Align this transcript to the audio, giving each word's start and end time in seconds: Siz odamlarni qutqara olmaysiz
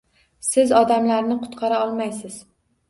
Siz 0.47 0.73
odamlarni 0.79 1.39
qutqara 1.45 1.87
olmaysiz 1.87 2.45